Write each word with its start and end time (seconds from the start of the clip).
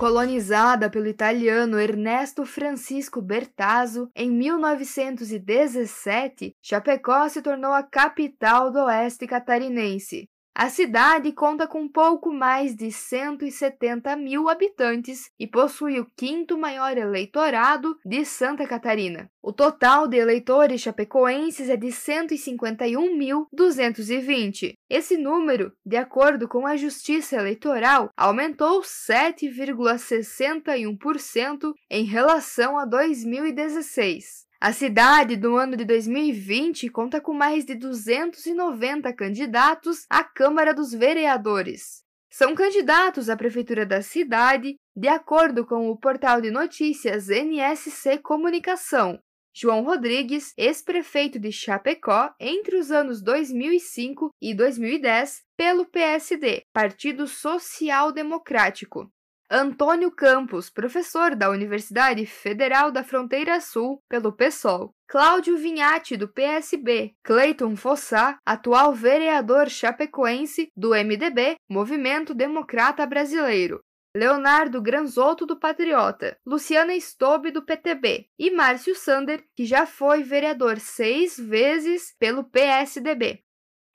Colonizada 0.00 0.88
pelo 0.88 1.08
italiano 1.08 1.78
Ernesto 1.78 2.46
Francisco 2.46 3.20
Bertazzo 3.20 4.08
em 4.16 4.30
1917, 4.30 6.56
Chapecó 6.62 7.28
se 7.28 7.42
tornou 7.42 7.74
a 7.74 7.82
capital 7.82 8.72
do 8.72 8.78
oeste 8.78 9.26
catarinense. 9.26 10.26
A 10.60 10.68
cidade 10.68 11.32
conta 11.32 11.66
com 11.66 11.88
pouco 11.88 12.30
mais 12.30 12.76
de 12.76 12.92
170 12.92 14.14
mil 14.14 14.46
habitantes 14.46 15.30
e 15.38 15.46
possui 15.46 15.98
o 15.98 16.04
quinto 16.14 16.58
maior 16.58 16.98
eleitorado 16.98 17.96
de 18.04 18.26
Santa 18.26 18.66
Catarina. 18.66 19.30
O 19.42 19.54
total 19.54 20.06
de 20.06 20.18
eleitores 20.18 20.82
chapecoenses 20.82 21.70
é 21.70 21.78
de 21.78 21.86
151.220. 21.86 24.74
Esse 24.90 25.16
número, 25.16 25.72
de 25.82 25.96
acordo 25.96 26.46
com 26.46 26.66
a 26.66 26.76
Justiça 26.76 27.36
Eleitoral, 27.36 28.10
aumentou 28.14 28.82
7,61% 28.82 31.72
em 31.90 32.04
relação 32.04 32.76
a 32.76 32.84
2016. 32.84 34.49
A 34.62 34.74
cidade, 34.74 35.36
do 35.36 35.56
ano 35.56 35.74
de 35.74 35.86
2020, 35.86 36.90
conta 36.90 37.18
com 37.18 37.32
mais 37.32 37.64
de 37.64 37.74
290 37.74 39.10
candidatos 39.14 40.04
à 40.10 40.22
Câmara 40.22 40.74
dos 40.74 40.92
Vereadores. 40.92 42.02
São 42.30 42.54
candidatos 42.54 43.30
à 43.30 43.36
Prefeitura 43.38 43.86
da 43.86 44.02
cidade, 44.02 44.76
de 44.94 45.08
acordo 45.08 45.64
com 45.64 45.88
o 45.88 45.96
portal 45.96 46.42
de 46.42 46.50
notícias 46.50 47.30
NSC 47.30 48.18
Comunicação. 48.18 49.18
João 49.54 49.82
Rodrigues, 49.82 50.52
ex-prefeito 50.58 51.38
de 51.38 51.50
Chapecó 51.50 52.30
entre 52.38 52.76
os 52.76 52.90
anos 52.90 53.22
2005 53.22 54.28
e 54.42 54.52
2010, 54.52 55.40
pelo 55.56 55.86
PSD, 55.86 56.64
Partido 56.70 57.26
Social 57.26 58.12
Democrático. 58.12 59.10
Antônio 59.52 60.12
Campos, 60.12 60.70
professor 60.70 61.34
da 61.34 61.50
Universidade 61.50 62.24
Federal 62.24 62.92
da 62.92 63.02
Fronteira 63.02 63.60
Sul, 63.60 64.00
pelo 64.08 64.32
PSOL. 64.32 64.94
Cláudio 65.08 65.56
Vinhati, 65.56 66.16
do 66.16 66.28
PSB. 66.28 67.16
Cleiton 67.24 67.74
Fossá, 67.74 68.38
atual 68.46 68.94
vereador 68.94 69.68
chapecoense 69.68 70.68
do 70.76 70.90
MDB, 70.90 71.56
Movimento 71.68 72.32
Democrata 72.32 73.04
Brasileiro. 73.04 73.80
Leonardo 74.16 74.80
Granzotto, 74.80 75.44
do 75.44 75.58
Patriota, 75.58 76.36
Luciana 76.46 76.94
Stobe, 76.94 77.50
do 77.50 77.64
PTB, 77.64 78.26
e 78.38 78.52
Márcio 78.52 78.94
Sander, 78.94 79.42
que 79.56 79.64
já 79.64 79.84
foi 79.84 80.22
vereador 80.22 80.78
seis 80.78 81.36
vezes 81.36 82.14
pelo 82.20 82.44
PSDB. 82.44 83.42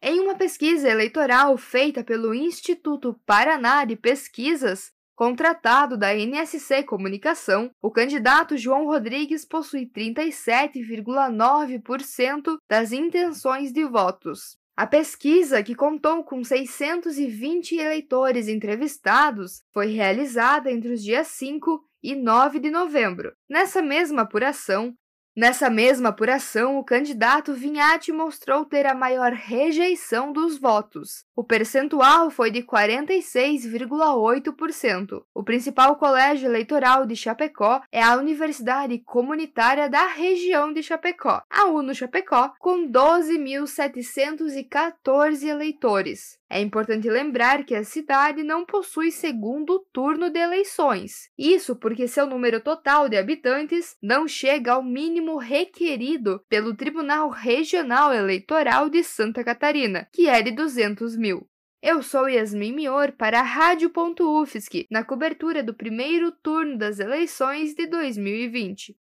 Em 0.02 0.20
uma 0.20 0.36
pesquisa 0.36 0.90
eleitoral 0.90 1.58
feita 1.58 2.04
pelo 2.04 2.34
Instituto 2.34 3.20
Paraná 3.26 3.86
de 3.86 3.96
Pesquisas, 3.96 4.92
Contratado 5.16 5.98
da 5.98 6.14
NSC 6.14 6.84
Comunicação, 6.84 7.72
o 7.82 7.90
candidato 7.90 8.58
João 8.58 8.86
Rodrigues 8.86 9.46
possui 9.46 9.86
37,9% 9.86 12.58
das 12.70 12.92
intenções 12.92 13.72
de 13.72 13.86
votos. 13.86 14.58
A 14.76 14.86
pesquisa, 14.86 15.64
que 15.64 15.74
contou 15.74 16.22
com 16.26 16.44
620 16.44 17.78
eleitores 17.78 18.50
entrevistados, 18.50 19.64
foi 19.72 19.88
realizada 19.88 20.70
entre 20.70 20.92
os 20.92 21.02
dias 21.02 21.28
5 21.28 21.82
e 22.04 22.14
9 22.14 22.60
de 22.60 22.70
novembro. 22.70 23.32
Nessa 23.50 23.82
mesma 23.82 24.24
apuração, 24.24 24.94
Nessa 25.38 25.70
mesma 25.70 26.08
apuração, 26.10 26.78
o 26.78 26.84
candidato 26.84 27.54
Vinhati 27.54 28.14
mostrou 28.14 28.64
ter 28.64 28.86
a 28.86 28.94
maior 28.94 29.34
rejeição 29.34 30.32
dos 30.32 30.58
votos. 30.58 31.26
O 31.36 31.44
percentual 31.44 32.32
foi 32.32 32.50
de 32.50 32.64
46,8%. 32.64 35.26
O 35.34 35.44
principal 35.44 35.98
colégio 35.98 36.48
eleitoral 36.48 37.06
de 37.06 37.18
Chapecó 37.18 37.82
é 37.92 38.02
a 38.02 38.16
Universidade 38.16 38.98
Comunitária 39.00 39.90
da 39.90 40.08
região 40.08 40.72
de 40.72 40.82
Chapecó, 40.82 41.44
a 41.50 41.66
UNO 41.66 41.94
Chapecó, 41.94 42.54
com 42.58 42.90
12.714 42.90 45.44
eleitores. 45.44 46.40
É 46.50 46.62
importante 46.62 47.10
lembrar 47.10 47.66
que 47.66 47.76
a 47.76 47.84
cidade 47.84 48.42
não 48.44 48.66
possui 48.66 49.12
segundo 49.12 49.86
turno 49.92 50.30
de 50.30 50.40
eleições. 50.40 51.30
Isso 51.38 51.76
porque 51.76 52.08
seu 52.08 52.26
número 52.28 52.62
total 52.62 53.10
de 53.10 53.18
habitantes 53.18 53.98
não 54.02 54.26
chega 54.28 54.72
ao 54.74 54.84
mínimo 54.84 55.25
requerido 55.38 56.40
pelo 56.48 56.76
Tribunal 56.76 57.30
Regional 57.30 58.14
Eleitoral 58.14 58.90
de 58.90 59.04
Santa 59.04 59.44
Catarina, 59.44 60.08
que 60.14 60.30
é 60.30 60.42
de 60.42 60.52
200 60.52 61.18
mil. 61.18 61.48
Eu 61.82 62.02
sou 62.02 62.30
Yasmin 62.30 62.72
Mior 62.72 63.12
para 63.12 63.40
a 63.40 63.44
Rádio.UFSC, 63.44 64.88
na 64.90 65.04
cobertura 65.04 65.62
do 65.62 65.74
primeiro 65.74 66.32
turno 66.32 66.78
das 66.78 67.00
eleições 67.00 67.74
de 67.74 67.88
2020. 67.88 68.96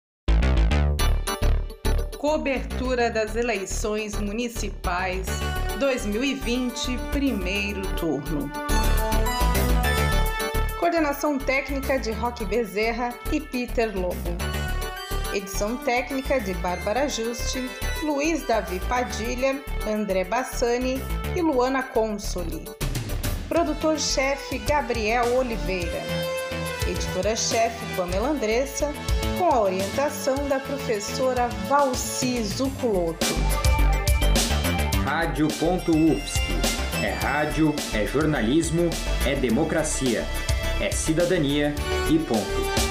Cobertura 2.17 3.11
das 3.11 3.35
eleições 3.35 4.19
municipais 4.19 5.27
2020, 5.79 6.99
primeiro 7.13 7.81
turno. 7.97 8.51
Coordenação 10.79 11.39
técnica 11.39 11.99
de 11.99 12.11
Roque 12.11 12.45
Bezerra 12.45 13.15
e 13.33 13.41
Peter 13.41 13.95
Lobo. 13.95 14.60
Edição 15.33 15.77
técnica 15.77 16.41
de 16.41 16.53
Bárbara 16.55 17.09
Juste, 17.09 17.71
Luiz 18.03 18.45
Davi 18.49 18.81
Padilha, 18.89 19.63
André 19.87 20.25
Bassani 20.25 21.01
e 21.37 21.41
Luana 21.41 21.85
Consoli. 21.85 22.65
Produtor-chefe 23.49 24.59
Gabriel 24.59 25.37
Oliveira. 25.37 26.03
Editora-chefe 26.89 27.79
Pamela 27.95 28.31
Andressa, 28.31 28.93
com 29.39 29.47
a 29.47 29.61
orientação 29.61 30.35
da 30.49 30.59
professora 30.59 31.47
Valci 31.69 32.43
Zuculoto. 32.43 33.27
Rádio.UFSC. 35.05 36.41
É 37.05 37.13
rádio, 37.13 37.73
é 37.95 38.05
jornalismo, 38.05 38.91
é 39.25 39.37
democracia, 39.37 40.27
é 40.81 40.91
cidadania 40.91 41.73
e 42.11 42.19
ponto. 42.19 42.90